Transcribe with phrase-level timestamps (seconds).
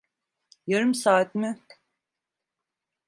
[0.67, 1.59] Yarım saat mi?